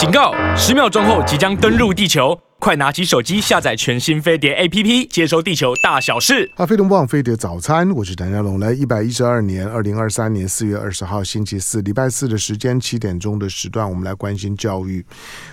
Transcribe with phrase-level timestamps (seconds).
[0.00, 0.32] 警告！
[0.56, 6.50] 十秒钟后即将登陆地球，快拿起手机下载全新飞碟 APP，接收地球大小事。
[6.56, 8.58] 啊，飞龙网飞碟早餐，我是谭家龙。
[8.58, 15.04] 来，一百一十二年二零二三年四月二十号星期四，礼拜四的时间七点钟的时段，我们来关心教育。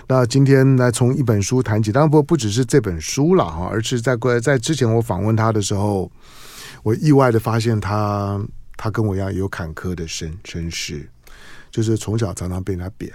[0.06, 6.10] 那今天来从一本书谈起，当然不不只是这本书了哈，而是在过在之前我访问他的时候，
[6.82, 8.40] 我意外的发现他
[8.78, 11.06] 他跟我一样有坎坷的身身世。
[11.70, 13.12] 就是从小常常被人家贬，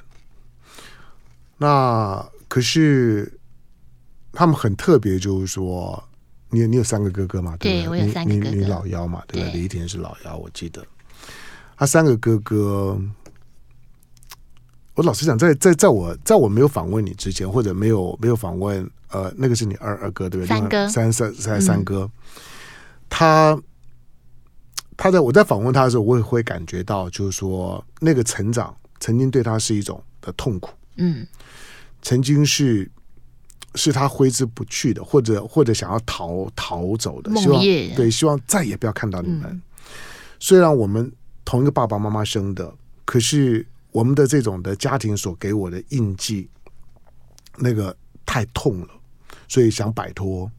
[1.63, 3.39] 那可是
[4.33, 6.03] 他们很特别，就是说，
[6.49, 7.55] 你你有三个哥哥嘛？
[7.55, 9.23] 对，对我有三个哥哥，你你老幺嘛？
[9.27, 9.53] 对不对？
[9.53, 10.85] 李一婷是老幺，我记得
[11.77, 12.99] 他三个哥哥。
[14.95, 20.49] 我老实讲，在在在我在我没有访问你之前，或者没有没有访问呃，那个是你二二哥对不对？
[20.49, 22.11] 三哥，三三三三哥，嗯、
[23.09, 23.61] 他。
[24.95, 31.27] 他在我在访问他的时候，我也会感觉到，就是说那个成长曾经对他是一种的痛苦，嗯，
[32.01, 32.89] 曾经是
[33.75, 37.61] 是他挥之不去的，或者或者想要逃逃走的，希望
[37.95, 39.43] 对，希望再也不要看到你们。
[39.45, 39.61] 嗯、
[40.39, 41.11] 虽然我们
[41.43, 42.73] 同一个爸爸妈妈生的，
[43.05, 46.49] 可是我们的这种的家庭所给我的印记，
[47.57, 48.87] 那个太痛了，
[49.47, 50.51] 所以想摆脱。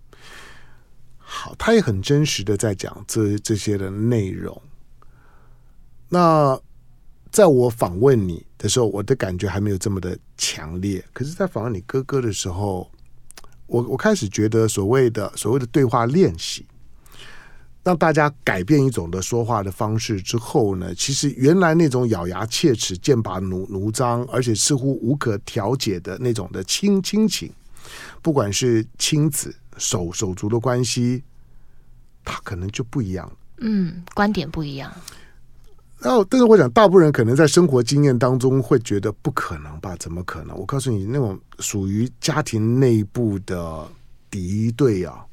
[1.19, 4.61] 好，他也很真实的在讲这这些的内容。
[6.09, 6.61] 那
[7.35, 11.05] 在我访问你的时候，我的感觉还没有这么的强烈。
[11.13, 12.89] 可是，在访问你哥哥的时候，
[13.67, 16.65] 我我开始觉得所谓的所谓的对话练习，
[17.83, 27.53] 让大家改变一种的说话的方式之后呢，其实原来那种咬牙切齿、剑拔弩弩张，而且似乎无可调解的那种的亲亲情，
[28.23, 29.53] 不管是亲子。
[29.77, 31.25] 手手足的关系，
[32.25, 33.29] 他可能就不一样。
[33.59, 34.89] 嗯，观点不一样。
[36.05, 39.97] 然后，但是我想，大部分人可能在生活经验当中会觉得不可能吧？
[39.97, 40.55] 怎么可能？
[40.55, 43.89] 我告诉你，那种属于家庭内部的
[44.31, 45.25] 敌对啊，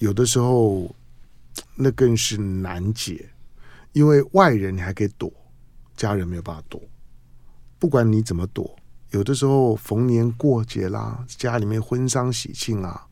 [0.00, 0.94] 有的时候
[1.74, 3.26] 那更是难解，
[3.92, 5.32] 因为外人你还可以躲，
[5.96, 6.78] 家人没有办法躲。
[7.78, 8.76] 不管你怎么躲，
[9.12, 13.06] 有的时候逢年过节啦，家里面婚丧喜庆啊。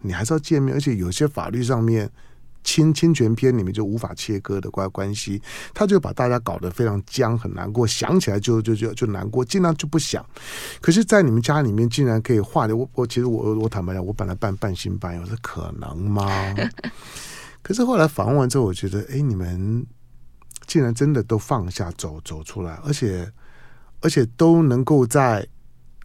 [0.00, 2.08] 你还是要见面，而且有些法律上面
[2.66, 5.40] 侵侵权篇里面就无法切割的关关系，
[5.72, 10.26] 他就把大家搞得非常僵，很难过，想起来就就就就难过，尽量就不想。
[10.80, 16.26] 可是，在你们家里面竟然可以化的，我我其实我我坦白讲，我本来半半信半疑，我说可能吗？
[17.62, 19.86] 可是后来访问完之后，我觉得，哎，你们
[20.66, 23.32] 竟然真的都放下走走出来，而且
[24.00, 25.46] 而且都能够在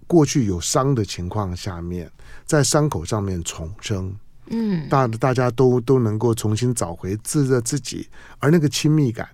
[0.06, 2.12] 过去有伤的情况下面。
[2.46, 4.14] 在伤口上面重生，
[4.52, 8.08] 嗯，大大家都都能够重新找回自热自己，
[8.40, 9.28] 而那个亲密感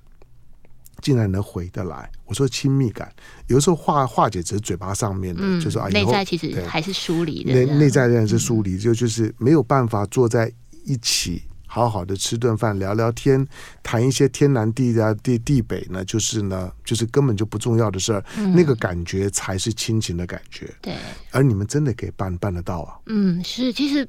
[1.02, 2.10] 竟然能回得来。
[2.26, 3.12] 我说亲密感，
[3.48, 10.52] 有时候化化解只是嘴巴上面的，嗯、就是啊，内在其实还是疏离的，内内在仍然是疏离，就就是没有办法坐在
[10.86, 11.44] 一起。
[11.70, 13.46] 好好的吃顿饭，聊聊天，
[13.84, 20.74] 谈一些天南地啊地地北呢，就是呢，就是根本就不重要的事儿，嗯、那个感觉才是亲情的感觉。
[20.82, 20.96] 对，
[21.30, 22.96] 而你们真的可以办办得到啊？
[23.08, 24.08] 嗯，是，其实。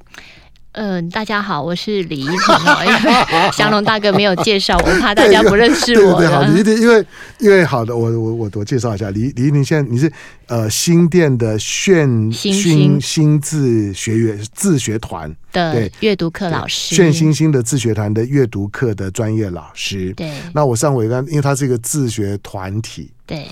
[0.78, 3.52] 嗯、呃，大家好，我是李依婷。
[3.52, 6.16] 祥龙大哥没有介绍，我怕大家不认识我。
[6.16, 7.04] 对，对，对，好，李依婷，因为
[7.40, 10.10] 因为好的，我我我我介绍一下，李李依婷，现在你是
[10.46, 20.12] 呃新店的炫星星字学院自学团的阅读课老师，炫星星的自学团的阅读课的专业老师。
[20.12, 23.10] 对，那我上回刚，因为他是一个自学团体。
[23.26, 23.48] 对。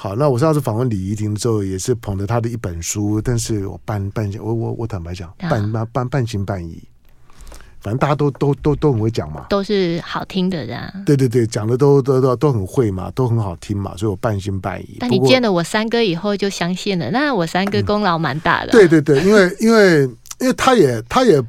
[0.00, 6.80] 好，那我上次访问李怡婷的时候，也是捧着她的一本书，但是我半半我我我坦白讲，半半半半信半疑。
[7.80, 10.88] 反正大家都都都都很会讲嘛，都是好听的，这样。
[11.04, 14.98] 对对对，讲的都都都都很会嘛，都很好听嘛，所以我半信半疑。
[15.00, 18.70] 但你见了我三哥以后就相信了，那我三哥功劳蛮大的。
[18.70, 18.72] 嗯。
[18.72, 20.02] 对对对，因为因为
[20.38, 21.42] 因为他也他也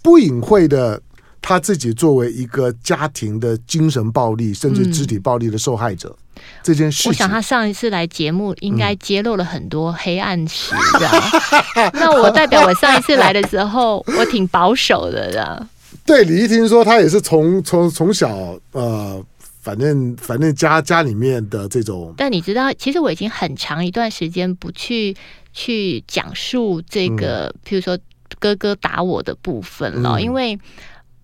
[0.00, 1.02] 不隐晦的。
[1.48, 11.14] 他自己作为一个家庭的精神暴力甚至肢体暴力的受害者，嗯、这件事情，我想他上一次来节目应该揭露了很多黑暗史，这样。
[11.94, 15.68] 那我代表我上一次来的时候，我挺保守的，这样。
[16.04, 19.24] 对，李一听说他也是从从从小呃，
[19.62, 22.12] 反正反正家家里面的这种。
[22.16, 25.16] 但你知道，其实我已经很长一段时间不去
[25.52, 27.96] 去讲述这个，譬、嗯、如说
[28.40, 30.58] 哥哥打我的部分了，嗯、因为。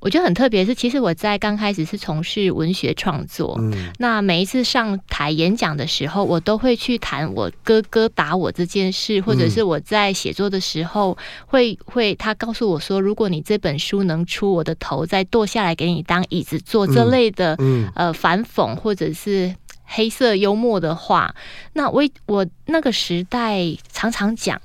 [0.03, 11.17] 我觉得很特别，是其实我在刚开始是从事文学创作，嗯，那每一次上台演讲的时候，我都会去谈我哥哥打我这件事，或者是我在写作的时候，
[11.47, 17.57] 会会他告诉我说，如果你这本书能出，我的头再剁下来给你当椅子坐，这类的，
[17.95, 19.55] 呃，反讽或者是。
[19.95, 21.35] 黑色幽默的话。
[21.75, 23.61] 那我我那个时代
[23.93, 24.59] 常常讲。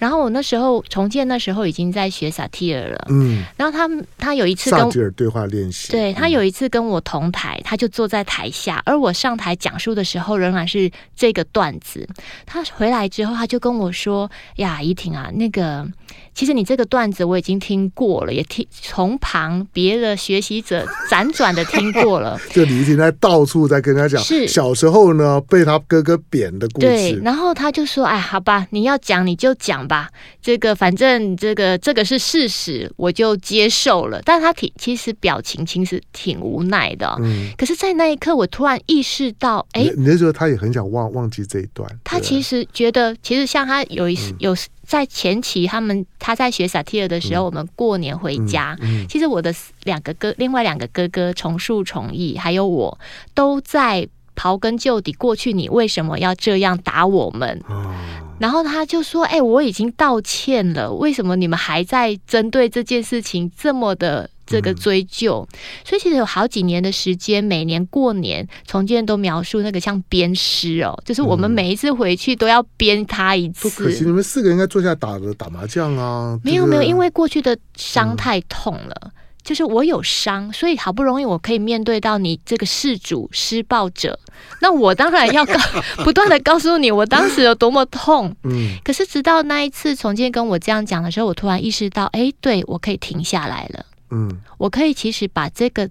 [0.00, 3.88] 然后我那时候重建那时候已经在学萨提尔了，嗯，然后他
[4.18, 12.08] 他有一次跟萨提尔对话练习，对他有一次跟我同台，他就坐在台下，而我上台讲述的时候仍然是这个段子。
[12.46, 15.86] 他回来之后，他就跟我说：“呀，怡婷啊，那个。”
[16.32, 22.40] 其实你这个段子我已经听过了，也听从旁别的学习者辗转的听过了。
[22.50, 26.86] 就李怡婷在到处在跟他讲，是小时候呢被他哥哥贬的故事。
[26.86, 30.08] 对，然后他就说：“哎，好吧，你要讲你就讲吧，
[30.40, 37.12] 这个反正这个这个是事实，我就接受了。”但是他挺其实表情其实挺无奈的。
[37.20, 37.50] 嗯。
[37.58, 41.90] 可是，在那一刻，我突然意识到，哎，你那时候他也很想忘忘记这一段。
[42.04, 44.54] 他其实觉得，其实像他有一有。
[44.54, 44.58] 嗯
[44.90, 48.76] 在前期，他们他在学萨提尔的时候，我们过年回家。
[48.80, 49.54] 嗯其实我的
[49.84, 52.98] 两个哥，另外两个哥哥重树重义，还有我，
[53.32, 55.12] 都在刨根究底。
[55.12, 57.62] 过去你为什么要这样打我们？
[57.68, 57.94] 哦、
[58.40, 65.46] 然后他就说：“哎、欸，我已经道歉了，为什么你们还在针对这件事情这么的？”这个追究，
[65.84, 73.70] 所以其实有好几年的时间，每年过年，重建都描述那个像鞭尸哦，就是我们每一次回去都要鞭他一次。
[73.70, 76.36] 可惜你们四个应该坐下打个打麻将啊。
[76.42, 79.10] 没有没有，因为过去的伤太痛了，嗯、
[79.42, 84.18] 就是我有伤，所以好不容易我可以面对到你这个事主施暴者，
[84.60, 85.54] 那我当然要告
[86.04, 88.34] 不断的告诉你我当时有多么痛。
[88.44, 93.86] 嗯，可是直到那一次重建跟我这样讲的时候，我突然意识到，哎，对，我可以停下来了。
[94.10, 95.88] 嗯，我可以其实把这个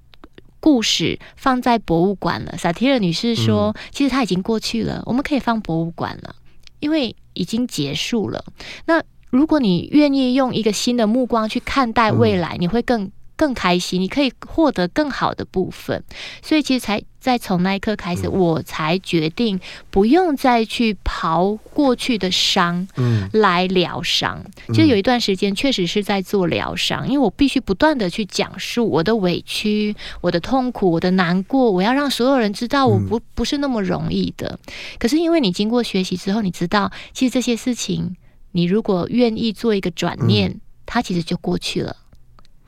[0.59, 2.55] 故事放在博物馆了。
[2.57, 6.35] 萨提尔女士说，其实它已经过去了，我们可以放博物馆了，
[6.79, 8.45] 因为已经结束了。
[8.85, 13.11] 那如果你愿意用一个新的目光去看待未来，你会更。
[13.39, 16.03] 更开心，你可以获得更好的部分，
[16.43, 19.57] 所以其实才在从那一刻开始，嗯、我才决定
[19.89, 24.43] 不用再去刨过去的伤，嗯，来疗伤。
[24.73, 34.59] 就有一段时间确实是在做疗伤，因为我必须不断的去讲述我的委屈、我的痛苦、我的难过，我要让所有人知道我不不是那么容易的。
[34.99, 38.17] 可是因为你经过学习之后，你知道，其实这些事情，
[38.51, 41.95] 你如果愿意做一个转念，它其实就过去了。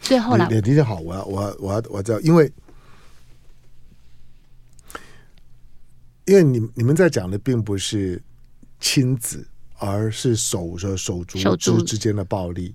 [0.01, 2.51] 最后来，你你好，我要我要我要我知道，因为
[6.25, 8.21] 因为你你们在讲的并不是
[8.79, 12.73] 亲子，而是手着手足之之间的暴力。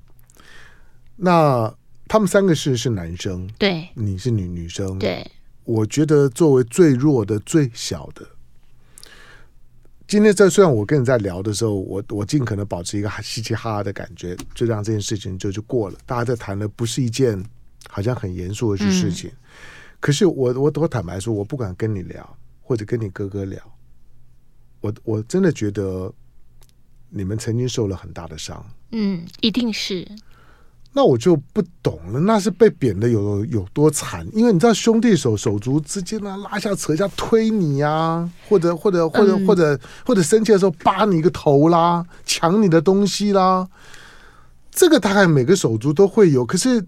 [1.16, 1.74] 那
[2.06, 5.26] 他们三个是是男生，对，你是女女生，对。
[5.64, 8.24] 我觉得作为最弱的、最小的。
[10.06, 15.98] 今天在虽然我跟你在聊的时候，我我尽可能保持一个嘻嘻哈哈的感觉，就让这件事情就就过了。
[16.06, 17.42] 大家在谈的不是一件
[17.88, 19.36] 好像很严肃的事情，嗯、
[19.98, 23.60] 可是我我我坦白说，我不敢跟你聊，或者跟你哥哥聊，
[24.80, 26.12] 我我真的觉得
[27.10, 28.64] 你们曾经受了很大的伤。
[28.92, 30.06] 嗯，一定是。
[30.96, 34.26] 那我就不懂了，那是被贬的有有多惨？
[34.32, 43.68] 因为你知道兄弟手手足之间呢，拉下扯下推你呀、啊，或者或者或者、嗯、或者或者生气的时候扒你一个头啦，抢你的东西啦，
[44.70, 46.82] 这个大概每个手足都会有，可是。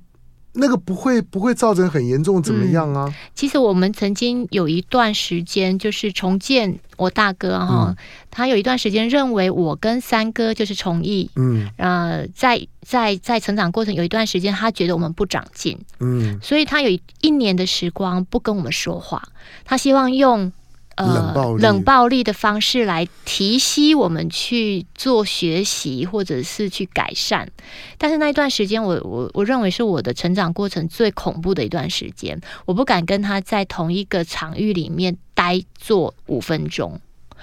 [0.54, 3.04] 那个不会不会造成很严重怎么样啊？
[3.08, 7.96] 嗯，其实我们曾经有一段时间，就是重建我大哥哈，嗯、
[8.30, 19.22] 他有一段时间认为我跟三哥就是重义，嗯，呃，在在在成长过程有一段时间，他觉得我们不长进，嗯，所以他有一年的时光不跟我们说话，
[19.64, 20.52] 他希望用。
[20.98, 27.48] 呃，冷暴力的方式来提息我们去做学习，或者是去改善。
[27.96, 32.40] 但是那一段时间我，我我我认为是我的成长过程最恐怖的一段时间。
[32.64, 37.00] 我不敢跟他在同一个场域里面待坐五分钟，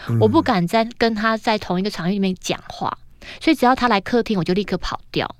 [0.09, 2.97] 嗯、我不敢再跟他在同一个场域里面讲话。
[3.39, 5.33] 所以只要他来客厅，我就立刻跑掉。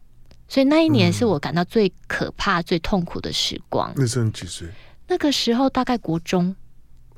[0.48, 3.92] 所以那一年是我感到最可怕、最痛苦的时光。
[3.98, 4.70] 那时候你几岁？
[5.10, 6.56] 那个时候大概国中。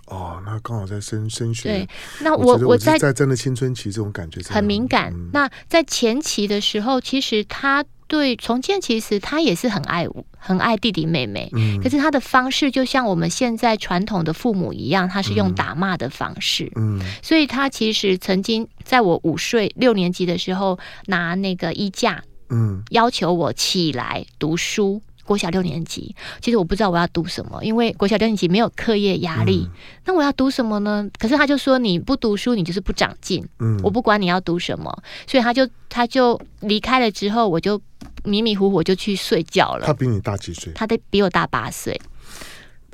[0.08, 1.70] 哦，那刚好在升升学。
[1.70, 1.90] 对，
[2.22, 5.14] 那我我，在在真的青春期，这种感觉很敏感。
[5.14, 11.50] 嗯、那在前期的时候，其实他对重建，其实他也是很爱很爱弟弟妹妹。
[11.52, 16.72] 嗯、可是他的方式就像我们现在传统的父母一样，他是用打骂的方式。
[16.78, 25.02] 嗯，所以他其实曾经在我五岁六年级的时候拿那个衣架，嗯，要求我起来读书。
[25.28, 29.68] 国小六年级，其实我不知道我要读什么，因为国小六年级没有课业压力。
[29.68, 29.72] 嗯、
[30.06, 31.08] 那我要读什么呢？
[31.20, 33.46] 可是他就说你不读书，你就是不长进。
[33.60, 37.80] 嗯，我不管你要读什么，所以他就他就离开了之后，我就
[38.24, 39.86] 迷迷糊糊就去睡觉了。
[39.86, 40.72] 他比你大几岁？
[40.74, 42.00] 他得比我大八岁。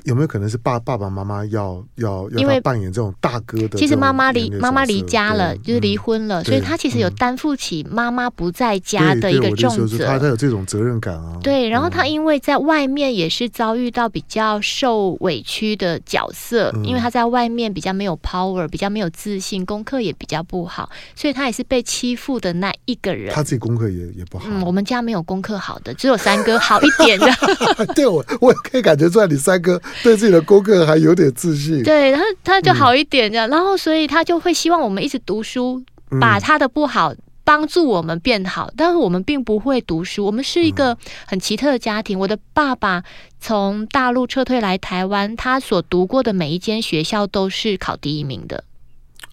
[0.04, 3.78] 有没有可能是爸爸爸妈妈要要因为要他扮演这种大哥的？
[3.78, 10.04] 其实妈妈离妈妈离家了，就是离婚婚了，嗯所以他其实有担负起妈妈不在家的一个重责。
[10.04, 11.38] 他他有这种责任感啊。
[11.42, 23.32] 对，然后他因为在外面也是遭遇到比较受委屈的角色，嗯、因为他在外面比较没有 power，比较没有自信，功课也比较不好，所以他也是被欺负的那一个人。
[23.34, 24.44] 他自己功课也也不好。
[24.48, 27.26] 嗯，我们家没有功课好的，只有三哥好一点的。
[27.96, 31.82] 对我，我也可以感觉出来，你三哥 对自己的功课还有点自信。
[31.82, 35.82] 对，然后他就好一点这样，嗯、然后所以他就会希望我们一直读书，
[36.20, 38.66] 把他的不好帮助我们变好。
[38.68, 40.96] 嗯、但是我们并不会读书，我们是一个
[41.26, 42.18] 很奇特的家庭。
[42.18, 43.02] 我的爸爸
[43.40, 48.64] 从大陆撤退来台湾，他所读过的每一间学校都是考第一名的。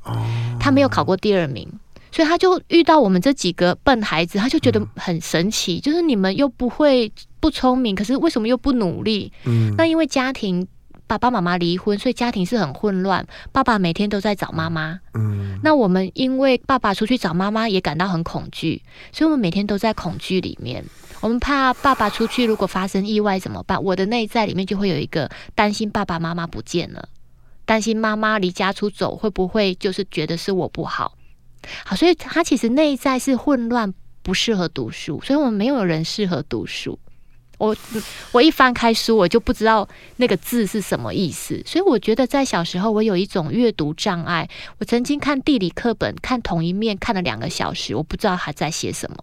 [0.04, 0.18] 哦，
[0.60, 1.68] 他没有考过第二名。
[2.12, 9.32] 所以他就遇到我们这几个笨孩子，他就觉得很神奇，嗯、就是你们又不会不聪明，可是为什么又不努力？
[9.46, 10.68] 嗯，那因为家庭
[11.08, 13.26] 爸爸妈妈离婚，所以家庭是很混乱。
[13.52, 20.84] 爸爸每天都在找妈妈，嗯，那我们因为爸爸出去找妈妈也感到很恐惧，所以我们每天都在恐惧里面。
[21.22, 23.82] 我们怕爸爸出去如果发生意外怎么办？
[23.84, 27.08] 我的内在里面就会有一个担心爸爸妈妈不见了，
[27.64, 31.14] 担心妈妈离家出走会不会就是觉得是我不好。
[31.86, 36.98] 好，所以他其实内在是混乱，不适合读书，所以我们没有人适合读书。
[37.58, 37.76] 我
[38.34, 44.50] 我一翻开书，我就不知道那个字是什么意思，所以我觉得在小时候我有一种阅读障碍。
[44.80, 49.18] 我曾经看地理课本，看同一面看了两个小时，我不知道他在写什么。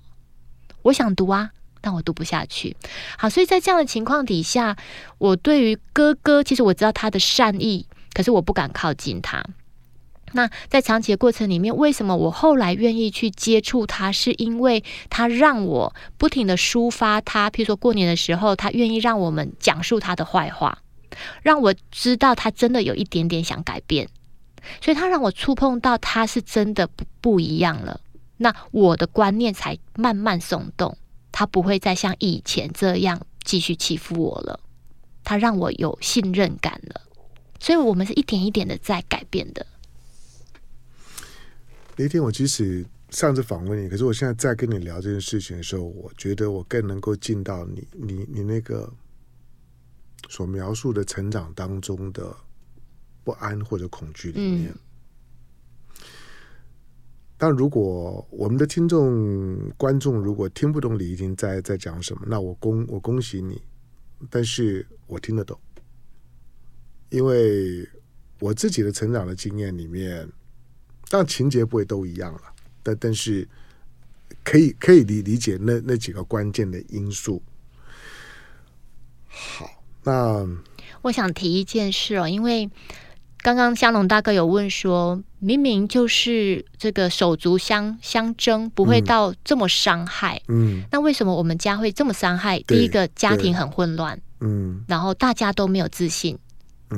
[0.83, 2.77] 我想读啊，但我读不下去。
[3.19, 4.77] 好，所以在这样的情况底下，
[5.19, 9.45] 我对于哥哥，其实我知道他的善意，可是我不敢靠近他。
[10.33, 14.11] 那在长期的过程里面，为什么我后来愿意去接触他？
[14.11, 20.79] 是因为他让我不停的抒发他，譬如说过年的时候，他愿意让我们讲述他的坏话，
[21.43, 24.09] 让我知道他真的有一点点想改变，
[24.81, 28.01] 所以他让我触碰到他是真的不不一样了。
[28.39, 30.97] 那我的观念才慢慢松动，
[31.31, 34.59] 他不会再像以前这样继续欺负我了，
[35.23, 37.03] 他让我有信任感了，
[37.61, 39.67] 所以我们是一点一点的在改变的。
[42.01, 48.89] 那天我即使上次访问你，可是我现在在跟你聊这件事情的时候，我觉得我更能够进到你、你、你那个
[50.29, 52.33] 所描述的成长当中的
[53.25, 54.71] 不安或者恐惧里面。
[54.71, 54.79] 嗯、
[57.37, 63.61] 但如果我们的听众、观众如果听不懂李怡婷在在讲什么，那我恭我恭喜你，
[64.31, 65.59] 但是我听得懂，
[67.11, 67.85] 因为
[68.39, 70.31] 我自己的成长的经验里面。
[71.09, 72.41] 当然情节不会都一样了，
[72.83, 73.49] 但但是
[74.45, 77.43] 可以可以理理解那那几个关键的因素。
[79.27, 80.47] 好，那
[81.03, 82.69] 我想提一件事哦，因为
[83.39, 92.61] 刚刚香龙大哥有问说，明明就是这个手足相相争，不会到这么伤害，嗯，那为什么我们家会这么伤害？
[92.61, 96.39] 第一个家庭很混乱，嗯，然后大家都没有自信。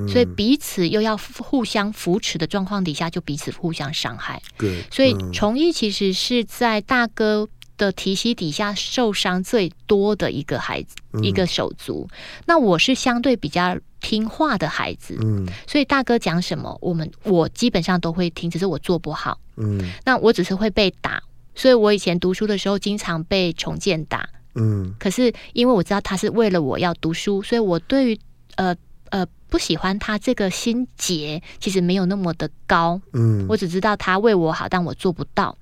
[0.08, 4.40] 所以彼此又要互相扶持的状况底下，就彼此互相伤害。
[4.56, 12.08] 对，所以崇义其实是在大哥的提携底下受伤最多的一个孩子，一个手足。
[12.46, 21.20] 那我是相对比较听话的孩子，嗯，所以大哥讲什么，我们我基本上都会听，只是我做不好，嗯，那我只是会被打。
[21.56, 28.20] 所以我以前读书的时候，经常被重建打，嗯，可是因为我知道他是为了我要读书，所以我对于
[28.54, 28.72] 呃。
[29.10, 33.00] 呃，不喜欢他这个心结，其实没有那么的高。
[33.12, 35.56] 嗯，我只知道他为我好，但我做不到。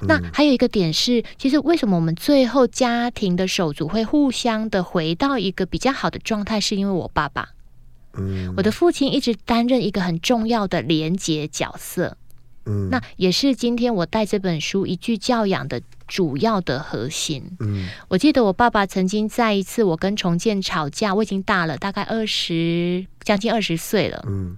[0.00, 7.48] 嗯、那还有一个点是，其实为什么我们最后家庭的手足会互相的回到一个比较好的状态，是因为我爸爸。
[8.14, 12.16] 嗯，我的父亲一直担任一个很重要的连接角色。
[12.68, 15.80] 嗯，那也是今天我带这本书一句教养的。
[16.08, 24.56] 主要的核心，嗯，我记得我爸爸曾经在一次我跟重建吵架，我已经大了，大概二十，将近二十岁了，嗯，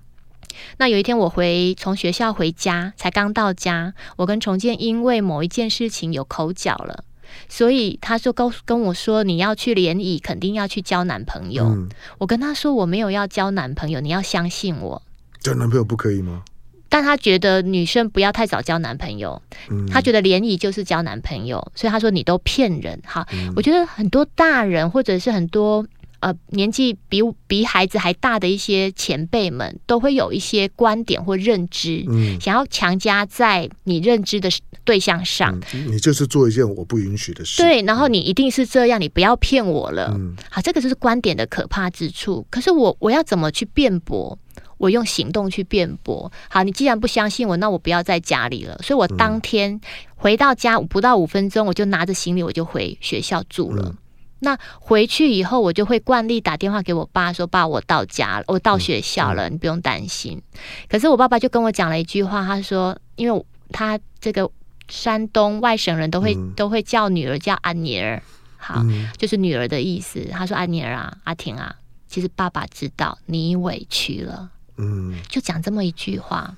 [0.77, 7.03] 那有一天我回从学校回家，才刚到家，我跟重建因为某一件事情有口角了，
[7.49, 11.65] 所以他就跟跟我说，你要去联谊，肯定要去交男朋友。
[11.65, 11.89] 嗯，
[12.19, 15.03] 我跟他说我没有要交男朋友，你要相信我，
[15.41, 16.45] 交男朋友不可以吗？
[16.91, 23.01] 但他觉得女生不要太早交男朋友，嗯、他觉得联谊就是交男朋友，所以他说你都骗人。
[23.07, 25.87] 好，嗯、我觉得很多大人或者是很多
[26.19, 34.51] 呃年纪比比孩子还大的一些前辈们，都会有一些观点或认知，嗯，想要强加在你认知的
[34.83, 35.57] 对象上。
[35.73, 37.63] 嗯，你就是做一件我不允许的事。
[37.63, 40.13] 对，然后你一定是这样，你不要骗我了。
[40.17, 42.45] 嗯，好，这个就是观点的可怕之处。
[42.51, 44.37] 可是我我要怎么去辩驳？
[44.81, 46.33] 我用行动去辩驳。
[46.49, 48.79] 好，你既然不相信我，那我不要在家里了。
[48.83, 49.79] 所以我当天
[50.17, 53.83] 回到家不到五分钟，我就拿着行李我就回学校住了。
[53.91, 53.97] 嗯、
[54.39, 60.41] 那回去以后，我就会惯例打电话给我爸说：“爸，我到家了，我到学校了，嗯、你不用担心。”
[60.89, 64.51] 可是我爸爸就跟我讲了一句话，他说：“因为他这个
[64.89, 68.23] 山东外省人都会、嗯、都会叫女儿叫阿妮儿，
[68.57, 71.77] 好，嗯、就是女儿的意思。”他说：“阿妮儿啊，阿婷啊，
[72.09, 74.49] 其实爸爸知道你委屈了。”
[74.81, 76.57] 嗯，就讲这么一句话，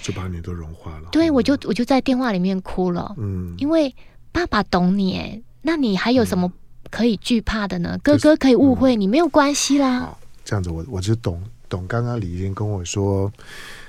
[0.00, 1.08] 就把你都融化了。
[1.10, 3.12] 对，我就我就在电话里面哭了。
[3.18, 3.92] 嗯，因为
[4.30, 6.52] 爸爸懂你，哎，那你还有什么
[6.90, 7.90] 可以惧怕的呢？
[7.94, 10.16] 嗯、哥哥可以误会、嗯、你，没有关系啦。
[10.44, 11.86] 这样子我我就懂懂。
[11.88, 13.32] 刚刚李怡婷跟我说，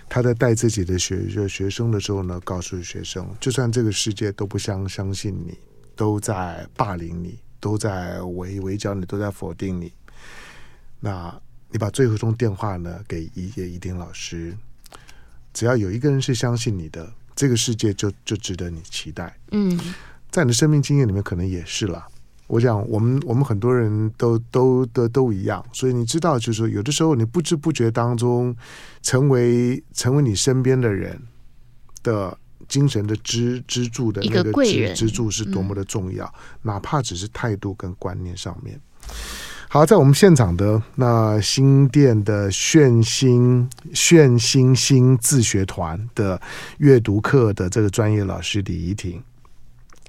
[0.10, 5.56] 他在带自己的学就学生的时候呢，告诉学生，就算这个世界都不相相信你，
[5.96, 9.94] 都在霸凌你，都在围围剿你，都在否定你，
[11.00, 11.40] 那。
[11.72, 14.56] 你把最后一通电话呢给一叶一丁老师，
[15.54, 19.36] 只要有一个人是相信你的，这个世界就就值得你期待。
[19.52, 19.80] 嗯，
[20.30, 22.06] 在你的生命经验里面，可能也是了。
[22.48, 28.54] 我想，我们我们很多人都都都都一样，所以你知道，就是说，有的时候你不知不觉当中，
[29.02, 31.18] 成为成为你身边的人
[32.04, 32.38] 的
[32.68, 38.78] 精神的支支柱的那个支支柱是多么的重要，嗯、哪怕只是态度跟观念上面。
[39.74, 46.42] 好，在我们现场的那新店的炫星炫星星自学团的
[46.80, 49.24] 阅读课的这个专业老师李怡婷，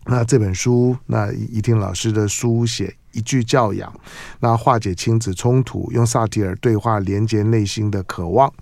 [0.05, 2.93] 那这本书，那怡婷老师的书写。
[3.13, 3.93] 一句教养，
[4.41, 8.53] 那化解亲子冲突，用萨提尔对话连接内心的渴望。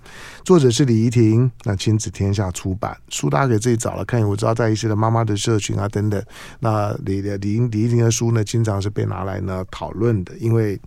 [0.43, 4.21] 作者是李怡婷，那亲子天下出版书，大家给自己找了看。
[4.27, 6.23] 我知道在一些的妈妈的社群啊等等，
[6.59, 10.79] 那李李李怡婷的书呢，经常是被拿来呢讨论的，因为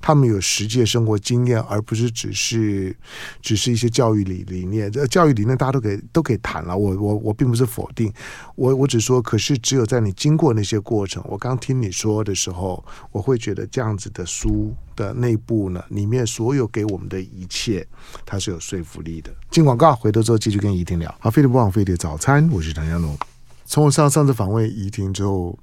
[0.00, 2.96] 他们有实际生活经验，而不是只是
[3.42, 4.90] 只是一些教育理理念。
[4.90, 8.12] 这教育理念大家都可以都可以谈了，我我我并不是否定，
[8.56, 12.82] 我我只说，可是只有在你经过那些过程，我刚听你说的时候。
[13.12, 17.86] 我会觉得这样子的书的内部呢，里面所有给我们的一切，
[18.24, 19.34] 它是有说服力的。
[19.50, 21.12] 进广告，回头之后继续跟怡婷聊。
[21.18, 23.18] 好，飞碟不枉费的早餐，我是唐湘龙。
[23.64, 25.58] 从我上上次访问怡婷之后，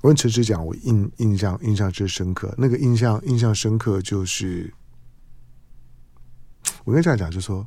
[0.00, 2.54] 我跟陈实讲，我印印象印象之深刻。
[2.56, 4.72] 那个印象印象深刻就是，
[6.84, 7.66] 我跟这样讲，就说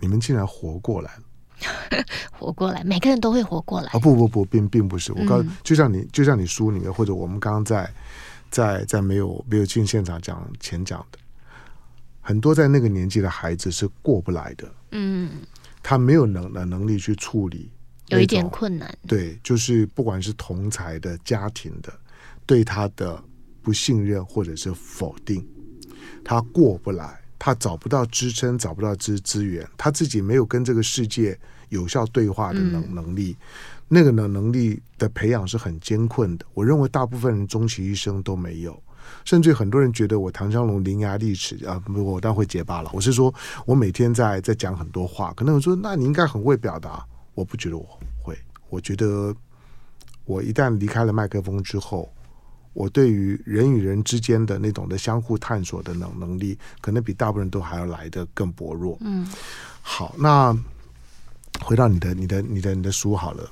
[0.00, 1.22] 你们竟然活过来了。
[2.30, 3.90] 活过来，每个人都会活过来。
[3.92, 5.12] 啊，不不不，并并不是。
[5.12, 7.90] 我告诉，就像你，就像你书里面，或者我们刚刚在
[8.50, 11.18] 在在没有没有进现场讲前讲的，
[12.20, 14.72] 很多在那个年纪的孩子是过不来的。
[14.92, 15.30] 嗯，
[15.82, 17.70] 他没有能能能力去处理，
[18.08, 18.96] 有一点困难。
[19.06, 21.92] 对，就是不管是同才的家庭的
[22.46, 23.22] 对他的
[23.62, 25.46] 不信任或者是否定，
[26.24, 27.20] 他过不来。
[27.38, 33.46] 他找不到支撑，找不到资资源，他自己没有跟这个世界有效对话的能能力，嗯、
[33.88, 36.44] 那个能能力的培养是很艰困的。
[36.52, 38.82] 我认为大部分人终其一生都没有，
[39.24, 42.90] 甚至很多人觉得我唐湘龙伶牙俐齿啊，我当然会结巴了。
[42.92, 43.32] 我是说
[43.64, 47.86] 我每天在在讲很多话，可能我说那你应该很会表达，我不觉得我
[48.20, 48.36] 会，
[48.68, 49.32] 我觉得
[50.24, 52.12] 我一旦离开了麦克风之后。
[52.78, 58.96] 我对于人与人之间的那种的相互探索的能能力，可能比大部分人都还要来的更薄弱。
[59.00, 59.26] 嗯，
[59.82, 60.56] 好，那
[61.60, 63.50] 回到你的、你的、你的、你的书好了。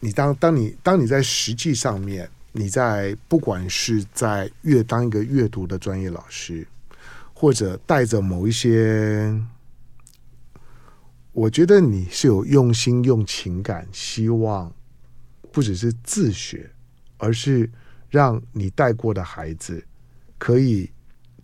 [0.00, 6.66] 你当当你当你在实际上面，你在不管是在阅当一个阅读的专业老师，
[7.32, 9.32] 或者带着某一些，
[11.30, 14.72] 我觉得你是有用心、用情感，希望
[15.52, 16.71] 不只是自学。
[17.22, 17.70] 而是
[18.10, 19.82] 让你带过的孩子，
[20.38, 20.90] 可以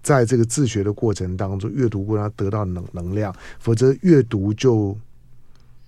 [0.03, 4.99] 在这个自学的过程当中，阅读过程得到能能量，否则阅读就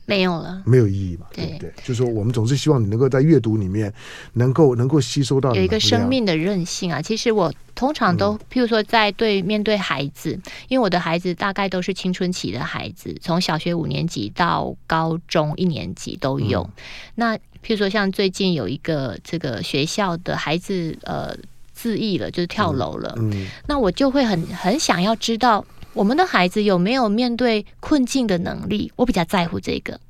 [0.07, 1.73] 没有了，没有意义嘛，对，不对？
[1.79, 3.93] 就是说，我们总是希望你能够在阅读里面，
[4.33, 7.03] 能够能够吸收到有一个生命的韧性啊。
[7.03, 16.83] 其实我通常都，譬如说，在对面对孩子，嗯、因为我的孩子大概都是青春期的孩子，从小学五年级到高中一年级都有，嗯、
[17.15, 17.39] 那。
[17.63, 21.37] 譬如说，像最近有一个这个学校的孩子，呃，
[21.75, 23.15] 自缢了，就是跳楼了。
[23.19, 25.63] 嗯，嗯，那我就会很很想要知道，
[25.93, 28.91] 我们的孩子有没有面对困境的能力？
[28.97, 30.01] 我比较在乎这个。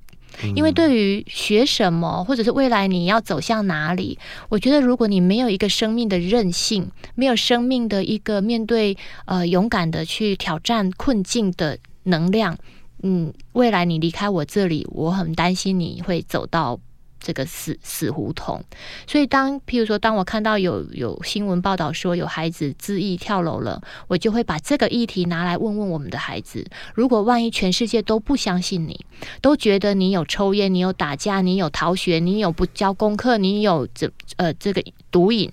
[0.54, 12.56] 因为对于学什么，或者是未来你要走向哪里，我觉得如果你没有一个生命的韧性，没有生命的一个面对呃勇敢的去挑战困境的能量，
[13.02, 16.78] 嗯，未来你离开我这里，我很担心你会走到。
[17.20, 18.62] 这个死死胡同，
[19.06, 26.66] 所以当譬如说，当我看到有有新闻报道说有孩子自缢跳楼了，我就会把这个议题拿来问问我们的孩子。
[26.94, 29.04] 如果万一全世界都不相信你，
[29.42, 35.52] 都觉得你有抽烟、你有打架、你有逃学、你有不交功课、你有这呃这个毒瘾，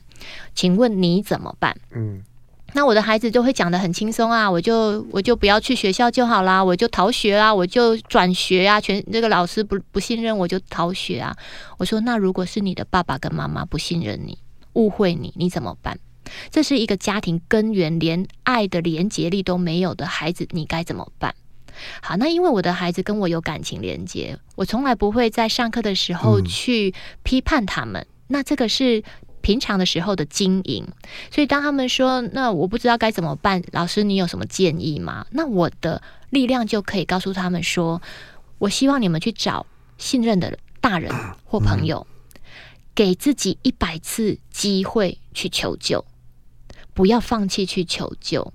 [0.56, 1.76] 请问你怎么办？
[1.92, 2.24] 嗯。
[2.78, 11.36] 那我的孩子就会讲得很轻松啊，我就我就不要去学校就好啦，我就逃学啊，我就转学啊，全这个老师不不信任我就逃学啊。
[11.80, 14.38] 我说，那如果是你的爸爸跟妈妈不信任你，
[14.74, 15.98] 误会你，你怎么办？
[16.52, 21.34] 这是一个家庭根源连爱的连结力都没有的孩子，你该怎么办？
[22.04, 28.04] 好，那因为我的孩子跟我有感情连接，我从来不会在上课的时候去批判他们。
[28.04, 29.04] 嗯、那这个是。
[29.48, 30.86] 平常的时候的经营，
[31.32, 35.26] 所以当他们说“那我不知道该怎么办”，老师你有什么建议吗？
[35.32, 38.02] 那我的力量就可以告诉他们说
[38.60, 39.66] ：“我希望你们去找
[39.98, 41.10] 信任的大人
[41.46, 42.06] 或朋友，
[42.94, 46.04] 给自己一百次机会去求救，
[46.94, 48.52] 不要放弃去求救，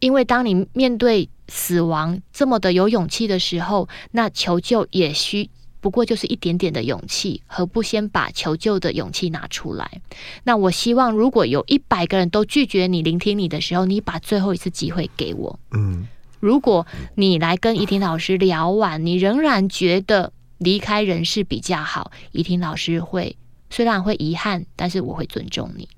[0.00, 5.50] 因为当你面对死亡这么的有勇气的时候，那求救也需。”
[5.82, 10.00] 不过就是一点点的勇气，何不先把求救的勇气拿出来？
[10.44, 15.58] 那我希望，如果有一百个人都拒绝你、聆听你的时候，你把最后一次机会给我。
[15.72, 16.06] 嗯，
[16.38, 23.36] 如果你来跟怡婷老师聊完，你仍然觉得离开人世比较好，怡婷老师会
[23.68, 25.88] 虽然会遗憾，但是我会尊重你，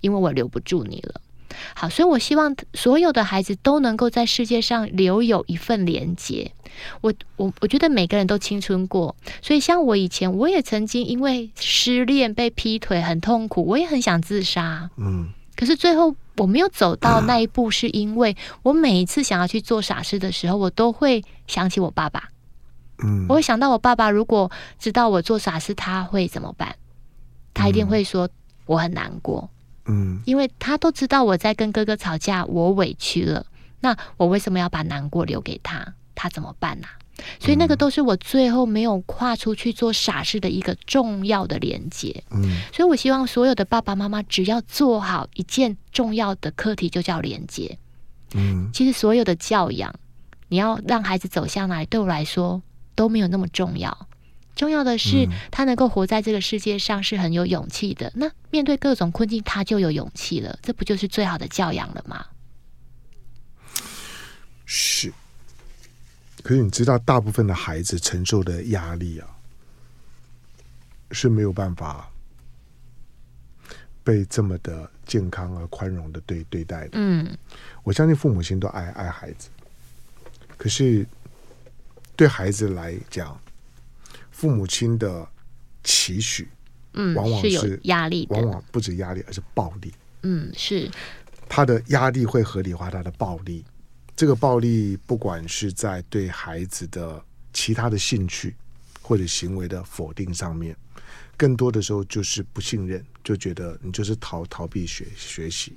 [0.00, 1.20] 因为我留不住你了。
[1.74, 6.52] 好，所以我希望所有的孩子都能够在世界上留有一份连结。
[7.00, 14.90] 我我我觉得每个人都青春过，所以像我以前，我也曾经因为失恋被劈腿很痛苦，我也很想自杀。
[14.96, 22.28] 嗯，可是最后我没有走到那一步，是因为我每一次想要去做傻事的时候，我都会想起我爸爸。
[23.04, 26.74] 嗯，我会想到我爸爸如果知道我做傻事，他会怎么办？
[27.54, 28.28] 他一定会说
[28.66, 29.48] 我很难过。
[29.86, 33.46] 嗯，因为他都知道我在跟哥哥吵架，我委屈了，
[33.80, 35.94] 那我为什么要把难过留给他？
[36.14, 37.02] 他怎么办呢、啊？
[37.38, 42.24] 所以那个都是我最后没有跨出去做傻事的一个重要的连接。
[42.30, 47.78] 嗯，所以我希望所有的爸爸妈妈只要做好一件重要的课题，就叫连接。
[48.34, 49.94] 嗯，其实所有的教养，
[50.48, 52.62] 你要让孩子走向哪里，对我来说
[52.94, 54.08] 都没有那么重要。
[54.54, 58.12] 重要的是，他能够活在这个世界上是很有勇气的。
[58.14, 60.58] 那面对各种困境，他就有勇气了。
[60.62, 62.26] 这不就是最好的教养了吗？
[64.64, 65.12] 是。
[66.42, 69.26] 可是你知道，大部分的孩子承受的压力啊，
[71.10, 72.08] 是没有办法
[74.04, 76.90] 被这么的健康而宽容的对对待的。
[76.92, 77.36] 嗯，
[77.82, 79.48] 我相信父母亲都爱爱孩子，
[80.56, 81.04] 可是
[82.14, 83.36] 对孩子来讲。
[84.34, 85.26] 父母亲的
[85.84, 86.48] 期许，
[86.94, 89.94] 嗯，往往是，压力，往往不止压力，而是暴力。
[90.22, 90.90] 嗯，是
[91.48, 93.64] 他的压力会合理化他的暴力。
[94.16, 98.56] 这个暴力，不管是在对孩子的其他的兴趣
[99.00, 100.76] 或者行为的否定上面，
[101.36, 105.76] 更多的时候就是不信任，就觉得你就是逃逃避学学习。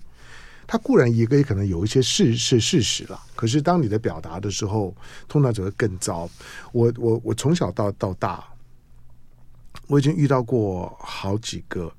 [0.69, 4.93] 他固然一个也可能有一些事是事实了，可是当你的表达的时候，
[5.25, 6.29] 通常只会更糟。
[6.73, 8.43] 我我我从小到到大，
[9.87, 11.89] 我已经遇到过好几个，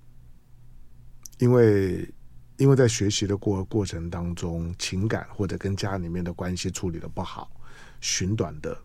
[1.39, 2.07] 因为
[2.59, 7.51] 因为在学习的过过程当中，情感或者跟家里面的关系处理的不好，
[8.03, 8.79] 寻短的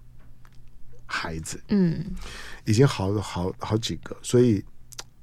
[1.06, 2.16] 孩子，嗯，
[2.64, 4.64] 已经好好好几个，所以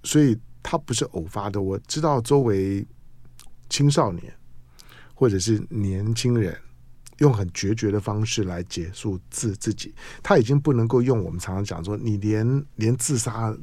[0.05, 1.63] 所以他不是偶发的。
[1.63, 2.87] 我知道周围
[3.71, 4.31] 青少年。
[5.21, 6.57] 或者是年轻人
[7.19, 13.55] 用很决绝的方式来结束自自己，他已经不能够用我们常常讲说，你连连自杀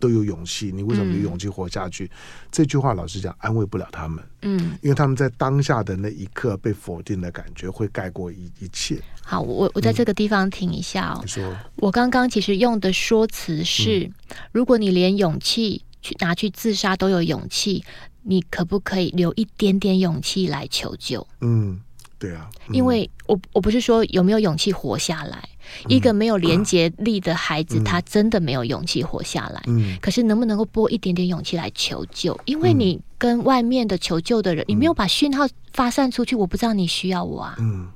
[0.00, 2.06] 都有勇气，你为什么有勇气活下去？
[2.06, 2.10] 嗯、
[2.50, 9.00] 这句话老实讲安慰不了他们，嗯，因为他们在当下的那一刻被否定的感觉会盖过一一切。
[9.22, 11.20] 好，我我在这个地方停一下哦。
[11.20, 17.84] 嗯、你说，我刚刚其实用的说辞是，嗯、如果你连勇气去拿去自杀都有勇气。
[18.24, 21.26] 你可不可以留一点点勇气来求救？
[21.40, 21.80] 嗯，
[22.18, 25.48] 对啊，嗯、因为我我不是说有没有勇气活下来，
[25.84, 29.62] 嗯、一个没有连接力的孩子，嗯、他真的没有勇气活下来。
[29.66, 32.38] 嗯，可是能不能够拨一点点勇气来求救？
[32.46, 37.56] 因为你跟外面的求救的人，嗯、你没有把讯号发散出去，我不知道你需要我啊。
[37.58, 37.88] 嗯，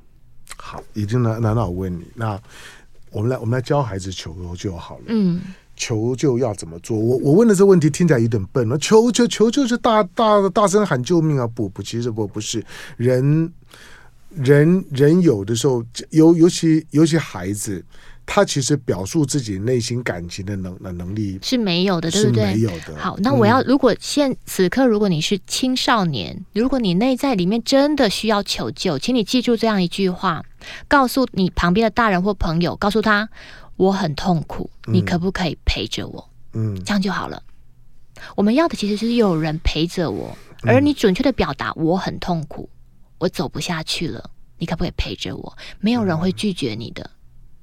[0.57, 2.39] 好，已经难难道我问你，那
[3.11, 5.03] 我们来我们来教孩子求救好了。
[5.07, 5.41] 嗯，
[5.79, 6.95] 求救要怎么做？
[6.95, 8.77] 我我问的这个问题听起来有点笨了。
[8.77, 11.47] 求求求救是大大大声喊救命啊！
[11.47, 12.63] 不不，其实不不是
[12.97, 13.51] 人
[14.35, 17.83] 人人有的时候，尤尤其尤其孩子。
[18.31, 22.45] 他其实表述自己内心感情的能的能力是没有的，对不对？
[22.45, 22.95] 是没有的。
[22.95, 30.45] 好，那我要如果现此刻，如果你是青少年，如果你内在里面真的需要求救，请你记住这样一句话，
[30.87, 33.27] 告诉你旁边的大人或朋友，告诉他
[33.79, 36.29] 我很痛苦，你可不可以陪着我？
[36.51, 37.41] 嗯，这样就好了。
[38.35, 42.69] 我们要的其实是有人陪着我，而你准确的表达我很痛苦，
[43.19, 45.57] 我走不下去了，你可不可以陪着我？
[45.79, 47.09] 没有人会拒绝你的。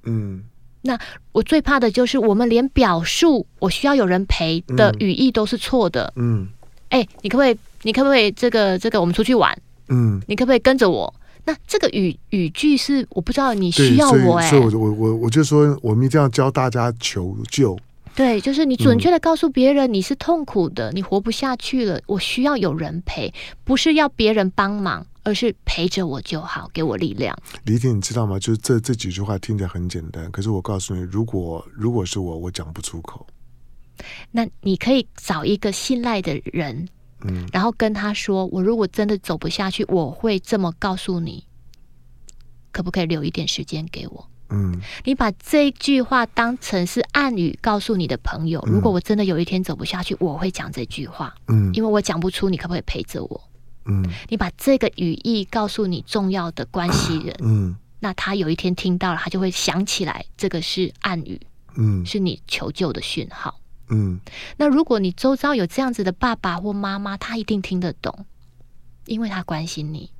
[0.04, 0.42] 嗯。
[0.80, 0.98] 那
[1.32, 6.10] 我最怕的就是我们连表述我需要有人陪的语义都是错的。
[6.16, 6.48] 嗯，
[6.88, 7.58] 哎、欸，你可不可以？
[7.82, 8.32] 你可不可以？
[8.32, 9.54] 这个这个，我们出去玩。
[9.90, 11.12] 嗯，你可不可以跟着我？
[11.46, 17.78] 那这个语语句是我不知道你需要我哎、欸，所以，我我我我就说，我们一定要教大家求救。
[18.14, 23.32] 对，就是你准确的告诉别人你是痛苦的，嗯、你活不下去了，我需要有人陪，
[23.64, 25.06] 不是要别人帮忙。
[25.26, 27.36] 而是陪着我就好，给我力量。
[27.64, 28.38] 李婷，你知道吗？
[28.38, 33.26] 就是这这几句话听起来很简单，可是我告诉你，如果如果是我，我讲不出口。
[34.30, 36.88] 那你可以找一个信赖的人，
[37.28, 41.44] 嗯，然后跟他说：“我如果真的走不下去，我会这么告诉你，
[42.72, 53.50] 可不可以留一点时间给我？”嗯，你把这句话当成是暗语，告诉你的朋友：“如果我真的有一天走不下去，我会讲这句话。”嗯，因为我讲不出，你可不可以陪着我？
[53.86, 61.40] 嗯，你把这个语义告诉你重要的关系人，嗯，那他有一天听到了，他就会想起来，这个是暗语，
[61.76, 64.20] 嗯，是你求救的讯号，嗯。
[64.56, 68.26] 那如果你周遭有这样子的爸爸或妈妈，他一定听得懂，
[69.06, 70.10] 因为他关心你。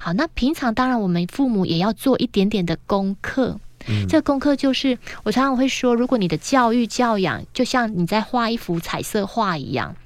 [0.00, 9.96] 好，那平常当然我们父母也要做一点点的功课，嗯，这个功课就是我常常会说，如果你的教育教养就像你在画一幅彩色画一样。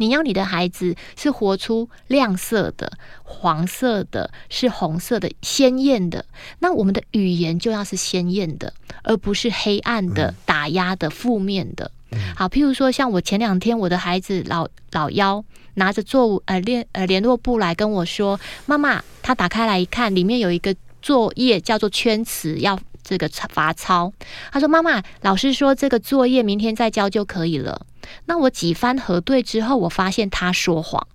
[0.00, 2.92] 你要你的孩子是活出亮色的、
[3.24, 6.24] 黄色的、是红色的、鲜艳的，
[6.60, 11.90] 那我们的语言就要是鲜艳的，而不是黑暗的、打压的、负面的。
[12.34, 15.44] 好，譬如说，像我前两天，我的孩子老老幺
[15.74, 24.12] 拿着作呃联呃联络簿来跟我说：“妈妈，他打开来一看，里面有一个作业叫做圈词，要这个罚抄。”
[24.50, 27.86] 他说：“妈妈，老师说这个作业明天再交就可以了。”
[28.24, 31.06] 那我几番核对之后，我发现他说谎，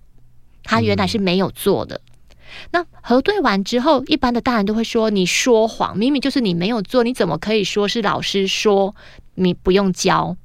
[0.62, 2.00] 他原来是没有做的。
[2.70, 8.94] 那核对完之后，一般的大人都会说：“你说谎，明明就是你没有做，你怎么可以说是老师说
[9.34, 10.36] 你不用交？”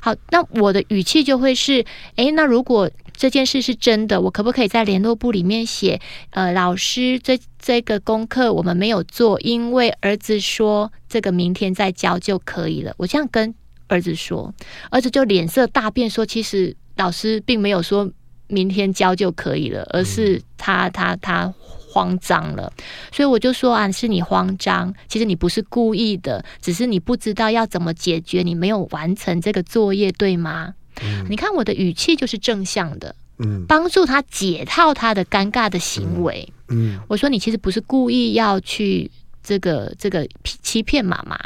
[0.00, 1.84] 好，那我的语气就会是
[2.16, 6.00] ：“诶，那如果这件事是真的，我可不可以在联络簿里面写？
[6.30, 13.54] 呃，老师，这这个功课我们没有做，因为儿子说这个明天再交就可以了。”我这样跟。
[13.92, 14.54] 儿子说，
[14.92, 18.08] 儿子就脸色大变，说：“其实老师并没有说
[18.46, 21.52] 明天交就可以了，而是他他他
[21.90, 22.72] 慌张了。
[23.12, 30.74] 所以我就说啊，是你慌张，其实你不是故意的，只是你不知道要怎么解决，你没有完成这个作业，对吗？
[31.02, 36.52] 嗯，你看我的语气就是正向的，嗯，帮助他解套他的尴尬的行为。
[36.68, 39.10] 嗯，我说你其实不是故意要去
[39.42, 40.28] 这个这个
[40.62, 41.36] 欺骗妈妈。”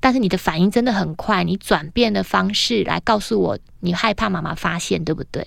[0.00, 5.44] 但是你的反应真的很快，你转变的方式来告诉我，你害怕妈妈发现，对不对？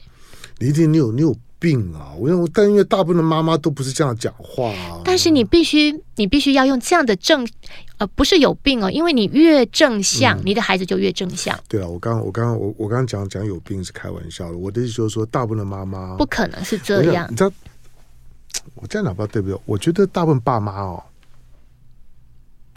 [0.60, 2.10] 李婷，你有你有病啊！
[2.18, 5.00] 我因为但因为大部分的妈妈都不是这样讲话啊。
[5.06, 7.48] 但是你必须你必须要用这样的正，
[8.00, 11.56] 呃，不是有病哦，因为你越正向，嗯、你的孩子就越正向。
[11.70, 17.28] 对啊，我刚我刚我我刚刚讲讲有病是开玩笑的，我的意思就是说，大部分的妈妈不可能是这样。
[17.30, 17.52] 你知道，
[18.74, 19.60] 我这样讲不知道对不对？
[19.68, 21.04] 我觉得大部分爸妈哦。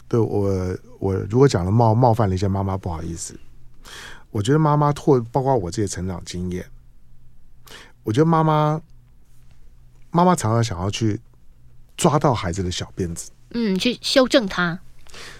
[0.07, 3.35] 对我，我如果讲了冒冒犯了一些妈妈，不好意思。
[4.29, 6.63] 我觉得妈妈或包括我这些成长经验，
[8.05, 8.81] 我觉得妈妈
[10.11, 11.19] 妈妈常常想要去
[11.97, 14.79] 抓到孩子的小辫子，嗯，去修正他。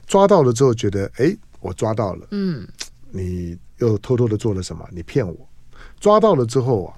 [0.05, 2.67] 抓到了之后，觉得哎，我抓到了，嗯，
[3.11, 4.85] 你又偷偷的做了什么？
[4.91, 5.49] 你骗我。
[5.99, 6.93] 抓到了之后啊，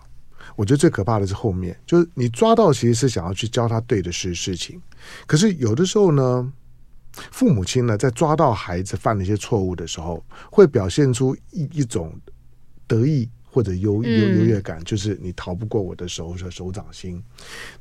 [0.55, 4.81] 我觉得最可怕的是后面，就是你抓到其实是想要去教他对的事事情，
[5.27, 6.51] 可是有的时候呢。
[7.31, 12.13] 父母亲呢，在抓到孩子犯了一些错误的时候，会表现出一一种
[12.85, 13.27] 得意
[13.57, 17.19] 或者优优优越感，就是你逃不过我的手手手掌心。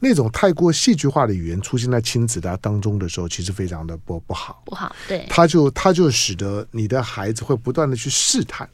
[0.01, 4.97] 那种太过戏剧化的语言出现在亲子的当中的时候，其实非常的不不好，不好。
[5.07, 8.67] 对，他就他就使得你的孩子会不断的去试探。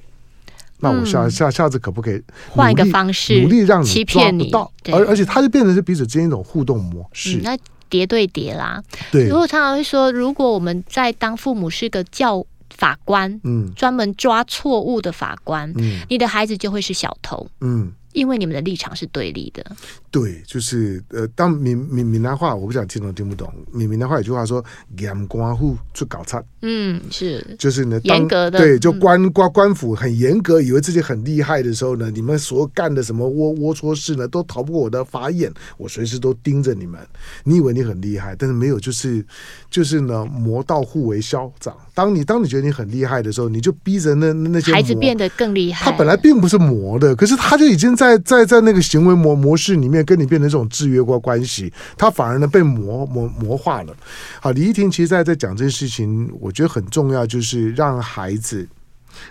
[0.78, 4.72] 那我下下下次可不可以换一个方式，努力让你抓不到？
[4.92, 7.40] 而而且他就变成是彼此之间一种互动模式。
[7.42, 9.26] 那叠对叠啦，对。
[9.26, 12.46] 如果常常会说，如果我们在当父母是个教
[12.82, 13.72] 法官，嗯。
[13.76, 16.00] 专门抓错误的法官，嗯。
[16.10, 17.92] 你的孩子就会是小偷，嗯。
[18.12, 19.64] 因为你们的立场是对立的。
[20.10, 23.50] 对，就是呃，当闽闽闽南话，我不想听懂听不懂。
[23.72, 24.62] 闽闽南话有句话说
[24.98, 37.00] “严官户出搞差”，嗯，是，就是呢，严格的对，就官嗯官官府很严格，以为自己很厉害的时候呢，你们所干的什么龌龌龊事呢，都逃不过我的法眼，我随时都盯着你们。
[37.44, 39.24] 你以为你很厉害，但是没有，就是
[39.70, 41.74] 就是呢，魔道互为消长。
[41.94, 45.90] 当你当你觉得你很厉害的时候，你就逼着那那些孩子变得更厉害。
[45.90, 53.96] 他本来并不是魔的，可是他就已经在在在那个行为模模式里面跟你变成这种制约过关系，他反而呢被磨磨磨化了。
[54.40, 58.68] 好，李依婷其实在在讲这件事情，我觉得很重要，就是让孩子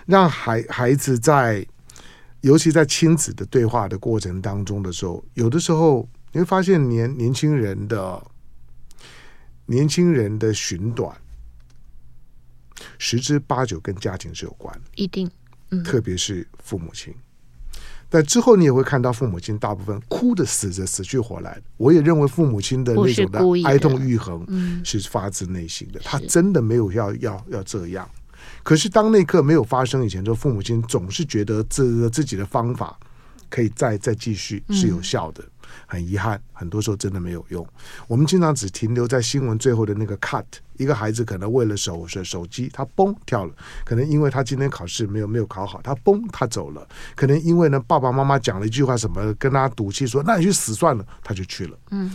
[0.06, 1.66] 让孩孩子在，
[2.40, 8.22] 尤其在亲子的对话的过程当中的时候，有的时候你会发现年年轻人的
[9.66, 11.14] 年轻人的寻短。
[12.98, 15.30] 十之八九跟家庭是有关，一定，
[15.70, 17.14] 嗯，特别是父母亲。
[18.12, 21.58] 但之后你也会看到父母亲大部分哭的死着死去活来。
[21.78, 24.46] 我也认为父母亲的那种的哀痛欲横，
[24.84, 26.00] 是发自内心的。
[26.04, 28.06] 他真的没有要要要这样。
[28.62, 32.98] 可是当那一刻没有发生以前，就父母亲总是觉得这自己的方法
[33.48, 35.42] 可以再再继续是有效的。
[35.86, 37.66] 很遗憾，很多时候真的没有用。
[38.06, 40.44] 我们经常只停留在新闻最后的那个 cut。
[40.82, 43.52] 一个孩子可能为了手手手机，他嘣跳了；
[43.84, 51.78] 可能因为他今天考试没有没有考好，他嘣他走了；可能因为呢爸爸妈妈讲了一句话什么，跟他赌气说那你去死算了，他就去了。
[51.90, 52.10] 嗯，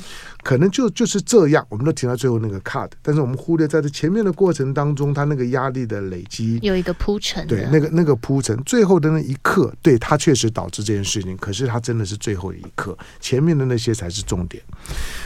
[0.48, 1.66] 可能就就是这样。
[1.68, 7.46] 我们都停到最后那个 cut，但是我们忽略在这前面的过程当中，他那个压力的累积有一个铺陈。
[7.48, 11.36] 对，那个那个铺陈，最后的那一刻，对他确实导致这件事情。
[11.36, 14.64] 可是他真的是最后一刻，前面的那些才是重点。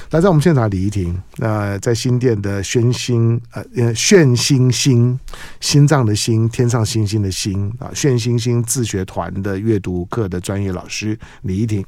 [0.09, 5.19] 那，在我们现场，李怡婷，那、呃、在新店的宣心，呃，炫星星，
[5.59, 11.85] 心脏的心，天上星星的星啊，炫星星自学团的阅读课的专业老师李怡婷。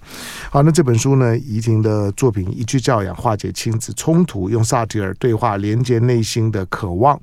[0.51, 7.17] 好，那这本书呢，怡婷的作品《一句教养化解亲子冲突》，用萨提尔对话连接内心的渴望。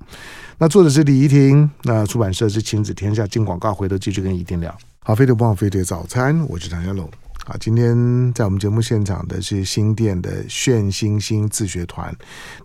[0.56, 3.26] 那作者是李怡婷，那出版社是亲子天下。
[3.26, 4.74] 进广告，回头继续跟怡婷聊。
[5.00, 7.06] 好，飞碟不忘飞碟早餐，我是唐家龙。
[7.44, 12.14] 好，今天在我们节目现场的是新店的炫星星自学团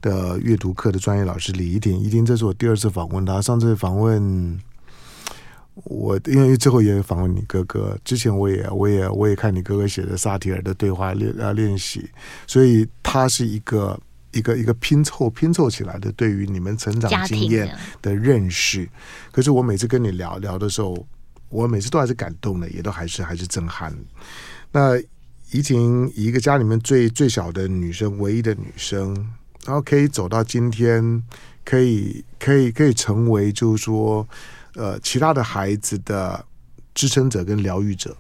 [0.02, 1.98] 的阅读课的专业老师李怡婷。
[2.00, 3.42] 怡婷，这是我第二次访问他。
[3.42, 4.60] 上次访问
[5.84, 7.98] 我，因为最后也访问你哥哥。
[8.04, 12.10] 之前我也我也我也看你哥哥写的萨提尔的对话练啊练习，
[12.48, 14.00] 所以他是一个
[14.32, 17.70] 一个一个拼凑拼凑起来的，对于你们成长经验
[18.02, 18.88] 的认识。
[19.32, 21.06] 可是我每次跟你聊聊的时候，
[21.50, 23.94] 我每次都还是感动的，也都还是还是震撼。
[24.72, 24.98] 那
[25.52, 29.14] 怡婷一个家里面最最小的女生，唯一的女生，
[29.66, 31.22] 然后可以走到今天，
[31.64, 34.28] 可以可以可以成为，就是说，
[34.76, 36.46] 呃，其他的孩子的
[36.94, 38.16] 支撑者跟疗愈者，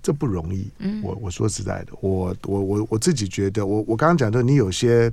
[0.00, 0.70] 这不容易。
[0.78, 5.12] 嗯，我我说实在的，我我我我自己觉得，我我刚刚讲的，你有些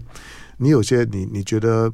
[0.58, 1.92] 你有些你你觉得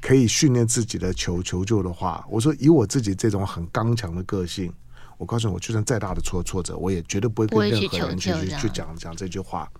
[0.00, 4.72] 可以训练自己的求求救的话，我说以我自己这种很刚强的个性。
[5.18, 9.70] 我告诉你，我就算再大的挫挫折，我也绝对不会跟任何人去去去讲讲这句话。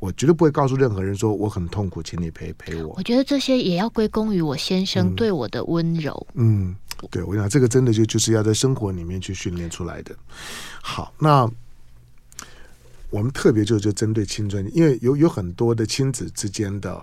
[0.00, 2.94] 我绝对不会告诉任何人说我很痛苦，请你陪陪我。
[2.96, 6.26] 我觉得这些也要归功于我先生对我的温柔。
[6.34, 6.68] 嗯，
[7.02, 10.14] 嗯，对，我想这个真的就就是要在生活里面去训练出来的。
[10.82, 11.50] 好，那
[13.10, 17.02] 我们特别就就针对青春，因为有有很多的亲子之间的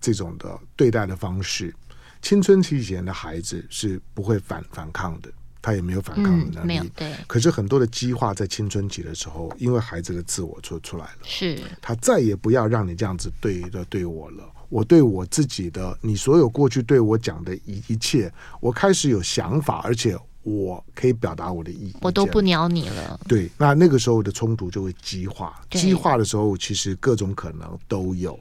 [0.00, 1.74] 这种的对待的方式，
[2.20, 5.30] 青春期以前的孩子是不会反反抗的。
[5.62, 7.12] 他也没有反抗的能力，嗯、对。
[7.26, 14.44] 可是很多的激化在青春期的时候，因为孩子的自我出出来了，是他再也不要让你这样子对的对我了。
[14.68, 23.18] 我对我自己的，你所有过去对我讲的一一切，我开始有想法，而且我可以表达我的意义，我都不鸟你了。
[23.26, 28.38] 对，那那个时候的冲突就会激化，激化的时候，其实各种可能都有。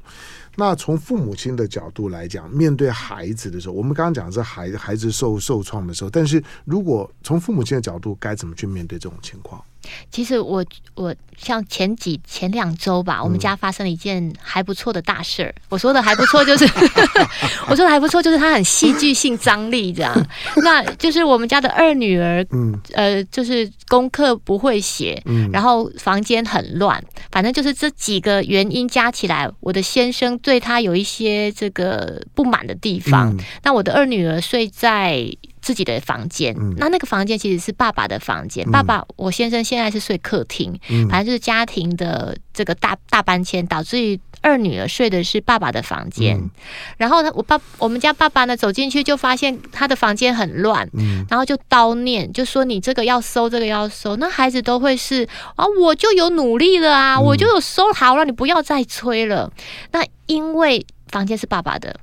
[0.60, 9.64] 那从父母亲的角度来讲，面对孩子的时候，我们刚刚讲是孩孩子受受创的时候，但是如果从父母亲的角度，该怎么去面对这种情况？
[10.12, 10.64] 其实我
[10.96, 15.54] 我像前几前两周吧，我们家发生了一件还不错的大事儿。
[15.70, 16.66] 我说的还不错，就是
[17.70, 20.28] 我说的还不错，就是它很戏剧性张力这样。
[20.64, 33.36] 那就是我们家的二女儿，嗯，呃，就是功课不会写，嗯，然后房间很乱，反正就是这几个原因加起来，我的先生对她有一些这个不满的地方。
[33.64, 35.26] 那我的二女儿睡在。
[35.70, 36.56] 自己的房间。
[36.58, 38.68] 嗯、那那个房间其实是爸爸的房间。
[38.68, 40.74] 嗯、爸爸，我先生现在是睡客厅。
[40.90, 46.36] 嗯、反正就是家庭的这个大大搬迁，导致于二女儿睡的是爸爸的房间。
[46.36, 46.50] 嗯、
[46.98, 54.16] 然后呢，我爸我们家爸爸呢走进去就发现他的房间很乱，嗯、然后就叨念，就说你这个要收，这个要收。
[54.16, 59.54] 那孩子都会是啊，我就有努力了啊，嗯、我就有收好了，你不要再催了。
[59.92, 62.00] 那因为房间是爸爸的，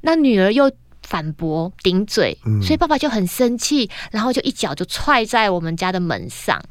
[0.00, 0.72] 那女儿又。
[1.10, 6.62] 反驳顶嘴，所以爸爸就很生气，然后就一脚就踹在我们家的门上，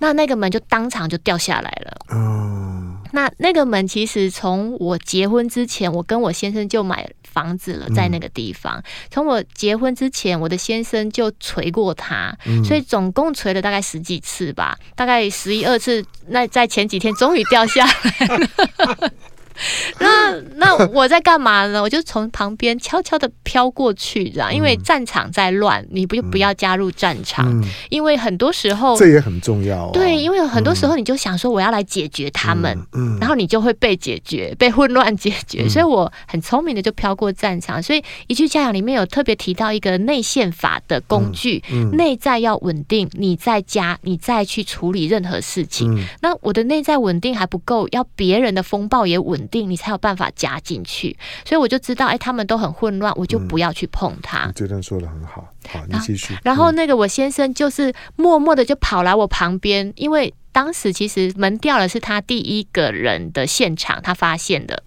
[0.00, 1.96] 那那个门就当场就掉下来了。
[2.10, 8.82] 嗯，那那个门其实从我结婚之前，我跟我先生就买房子了，在那个地方。
[9.10, 12.36] 从我结婚之前，我的先生就捶过他，
[12.66, 16.04] 所以总共捶了大概十几次吧，大概十一二次。
[16.28, 19.10] 那在前几天终于掉下来了。
[19.98, 21.82] 那那我在干嘛呢？
[21.82, 29.90] 我就从旁边悄悄的飘过去，这样，因为战场在乱，你不就不要加入战场，嗯、因为很多时候这也很重要、哦。
[29.92, 35.62] 对，因为很多时候你就想说我要来解决他们，嗯嗯、然后你就会被解决，被混乱解决。
[35.64, 37.82] 嗯、所以我很聪明的就飘过战场。
[37.82, 45.94] 所以一句教养里面有特别提到一个内线法的工具，内在要稳定，你在家你再去处理任何事情。
[45.94, 49.56] 嗯、那我的内在稳定还不够，要别人的风暴也稳定。
[49.56, 51.16] 定你才有办法加进去，
[51.46, 54.44] 所以我就知道，哎，他们都很混乱，我就不要去碰他。
[54.44, 56.36] 嗯、这段说的很好，好，你继续。
[56.42, 64.82] 然后那个我先生就是默默的就跑来我旁边，因为当时其实门掉了，是他第一个人的现场，他发现的，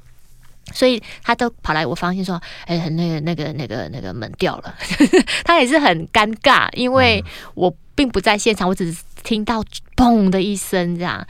[0.72, 4.76] 所以他都跑来我房间说，哎，那个那个那个那个门掉了，
[5.44, 7.24] 他也是很尴尬，因为
[7.56, 9.64] 我并不在现场，我只是听到
[9.96, 11.26] 砰的一声这样。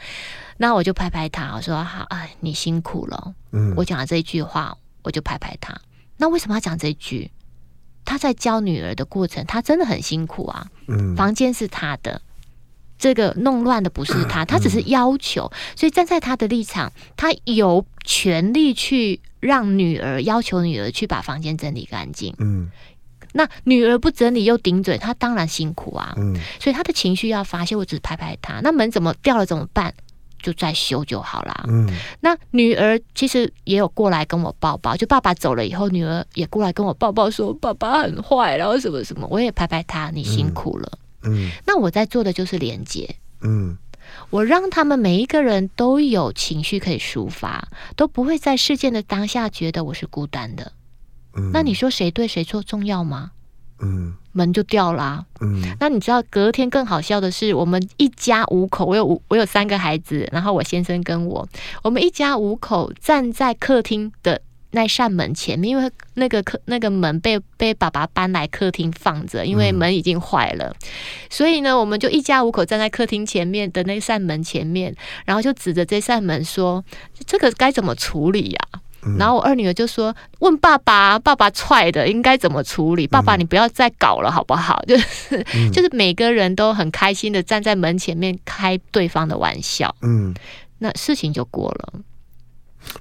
[0.62, 3.34] 那我就拍拍他，我说好，哎，你辛苦了。
[3.52, 5.74] 嗯，我讲了这一句话，我就拍拍他。
[6.18, 7.30] 那为什么要讲这一句？
[8.04, 10.66] 他在教女儿的过程，他真的很辛苦啊。
[10.86, 12.20] 嗯，房间是他的，
[12.98, 15.50] 这个弄乱的不是他，他只是要求。
[15.74, 22.34] 所以站在他的立场，他有权利去让女儿要求女儿去把房间整理干净。
[22.38, 22.68] 嗯，
[23.32, 26.12] 那女儿不整理又顶嘴，他当然辛苦啊。
[26.18, 28.60] 嗯，所以他的情绪要发泄，我只是拍拍他。
[28.60, 29.94] 那门怎么掉了怎么办？
[30.42, 31.64] 就再修就好啦。
[31.68, 31.88] 嗯，
[32.20, 40.98] 那女儿其实也有过来跟我抱抱，就爸爸走了以后，女儿也过来跟我抱抱，说爸爸很坏，然后什么什么，我也拍拍他，你辛苦了。
[41.22, 43.16] 嗯，嗯，那我在做的就是连接。
[43.42, 43.76] 嗯，
[44.30, 50.72] 我让他们每一个人都有情绪可以抒发，都不会在事件的当下觉得我是孤单的。
[51.36, 53.32] 嗯，那你说谁对谁错重要吗？
[53.80, 54.14] 嗯。
[54.32, 55.24] 门就掉啦、啊。
[55.40, 61.48] 嗯，那你知道隔天更好笑的是，我们一家五口，我有五，我有三个孩子，然后我先生跟我，
[61.82, 64.40] 我们一家五口站在客厅的
[64.72, 70.88] 那扇门前面，因为那个客那个门被被爸爸搬来客厅放着，因为门已经坏了，嗯、
[71.28, 76.84] 所以呢，我们就一家五口站在客厅前面的那扇门前面，然后就指着这扇门说
[77.26, 78.80] ：“这个该怎么处理呀、啊？”
[79.18, 83.06] 然后我二女儿就说：“问爸爸，爸爸踹的应该怎么处理？
[83.06, 90.34] 爸爸，你不要再搞了，好不好？” 就是就是每个人都很开心的站在门前面开对方的玩笑，嗯，
[90.78, 91.94] 那事情就过了。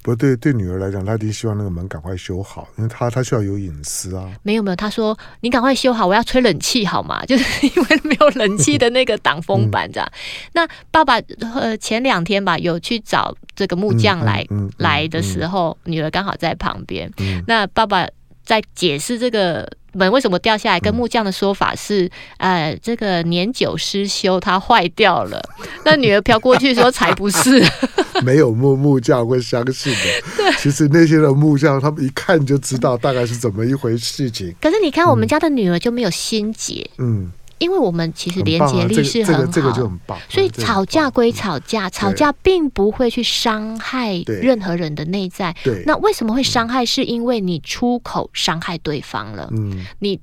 [0.03, 4.29] 不对，对女儿来讲，她一定希望那个门赶快修好，因为她她需要有隐私啊。
[4.43, 7.23] 没有没有，她说你赶快修好，我要吹冷气好吗？
[7.27, 10.11] 就是因为没有冷气的那个挡风板，这样。
[10.53, 17.11] 那爸爸呃前两天吧，有去找这个木匠来、嗯嗯嗯、来的时候，女儿刚好在旁边。
[17.17, 18.07] 嗯、那爸爸
[18.43, 19.69] 在解释这个。
[19.93, 20.79] 门为什么掉下来？
[20.79, 22.05] 跟木匠的说法是，
[22.37, 25.41] 嗯、呃，这个年久失修，它坏掉了。
[25.85, 27.63] 那女儿飘过去说：“才不是，
[28.23, 29.99] 没有木木匠会相信的。
[30.37, 34.53] 对其实那些的木匠，他们一看就知道大概是怎么一回事情。
[34.61, 36.89] 可是你看，我们家的女儿就没有心结。
[36.97, 37.31] 嗯。
[37.59, 40.17] 因为我们其实连接力是很好，这个就很棒。
[40.27, 45.55] 所以吵架归吵架，吵架并不会去伤害任何人的内在。
[45.63, 46.85] 对，那为什么会伤害？
[46.85, 49.49] 是因为你出口伤害对方了。
[49.51, 50.19] 嗯，你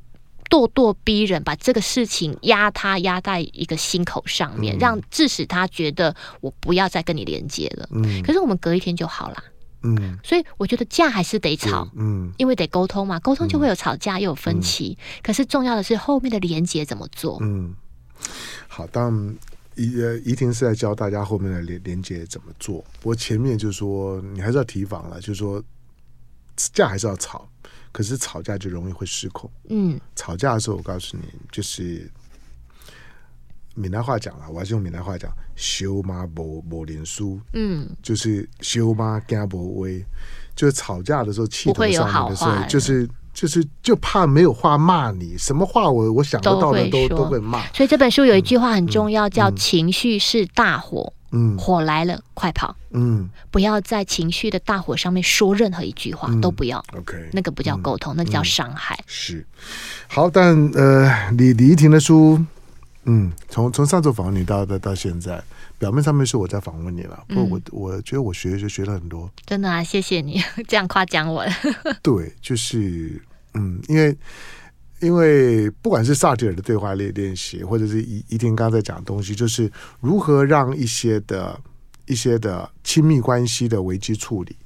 [0.49, 7.89] 咄咄逼人，把这个事情压他压在一个心口上面，让致使他觉得我不要再跟你连接了。
[7.93, 9.37] 嗯，可是我们隔一天就好了。
[9.87, 14.97] 嗯，所以我觉得架还是得吵，嗯，因为得沟通嘛，沟通就会有吵架又有分歧。
[14.99, 17.39] 嗯、可是重要的是后面的连接怎么做？
[17.41, 17.75] 嗯，
[18.69, 19.35] 好，当
[19.75, 22.85] 怡呃怡婷是在教大家后面的连连接怎么做。
[23.01, 25.63] 不过前面就是说你还是要提防了，就是说
[26.57, 27.49] 架还是要吵，
[27.93, 29.51] 可是吵架就容易会失控。
[29.69, 32.11] 嗯，吵架的时候我告诉你，就是。
[33.77, 40.05] 闽南话讲了，我还是用闽南话讲，修妈无无脸书，嗯，就是修妈惊无威，
[40.57, 47.65] 就是吵架的时候气头上面的时候，就是就是就怕没有话骂你，什么话我我想得到的都都，会骂。
[47.75, 51.13] 所以这本书有一句话很重要，嗯、叫“情绪是大火”。
[51.33, 52.75] 嗯，火来了，快跑！
[52.93, 56.83] 嗯，不要在情绪的大火上面说任何一句话，嗯、都不要。
[56.97, 58.95] OK，那个不叫沟通，嗯、那叫伤害。
[59.01, 59.47] 嗯、是，
[60.07, 62.41] 好，但呃，李李怡婷的书，
[63.07, 65.43] 嗯，从从上次访问你到到到现在，
[65.79, 69.31] 表面上面是我在访问你了，不过我、嗯、我觉得我学就学了很多。
[69.47, 71.45] 真的啊，谢谢你这样夸奖我。
[72.03, 73.21] 对，就是
[73.55, 74.17] 嗯，因为。
[75.01, 81.61] 因为不管是萨提尔的对话练练习，或者是一一定刚才讲的东西，就是如何让一些的
[82.07, 84.57] 一些的亲密关系的危机处理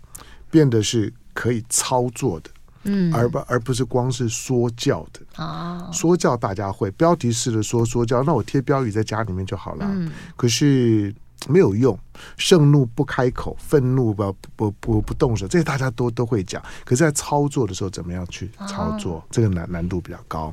[0.48, 2.50] 变得是可以操作的，
[2.84, 11.14] 嗯，而不而不是光是说教的啊，说教大家会标题式的说说教，那我贴标语在家里面就好了，嗯，可是。
[11.48, 11.98] 没有用，
[12.36, 16.62] 盛怒不开口，愤怒不不不不动手，这些大家都都会讲。
[16.84, 19.14] 可是，在操作的时候，怎么样去操作？
[19.14, 20.52] 哦、这个难难度比较高。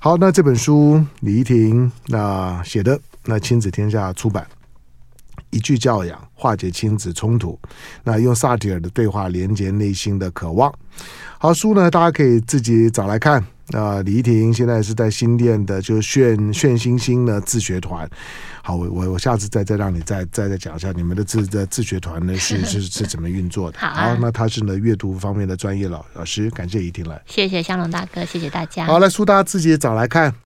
[0.00, 4.44] 好，那这本书李怡婷那写的，那亲子天下出版，
[5.50, 7.58] 一句教养化解亲子冲突，
[8.04, 10.72] 那用萨提尔的对话连接内心的渴望。
[11.38, 13.44] 好，书呢，大家可以自己找来看。
[13.72, 18.08] 啊、呃，李怡婷现在是在新店的，就是炫炫星星的自学团。
[18.62, 23.78] 好，我我我下次再再让你再再再讲一下你们的自的自学团呢是 是是怎么运作的。
[23.78, 28.86] 好，那他是呢阅读方面的专业老老师，感谢怡婷了，谢谢香龙大哥，谢谢大家。
[28.86, 30.34] 好，来书大家自己找来看。